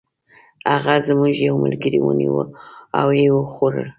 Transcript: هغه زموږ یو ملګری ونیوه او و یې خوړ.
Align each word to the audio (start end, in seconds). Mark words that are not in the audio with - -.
هغه 0.71 0.95
زموږ 1.07 1.33
یو 1.47 1.55
ملګری 1.63 1.99
ونیوه 2.01 2.43
او 2.99 3.07
و 3.13 3.17
یې 3.21 3.29
خوړ. 3.51 3.73